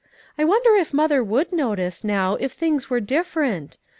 [0.35, 3.77] I wonder if mother would notice now if things were different.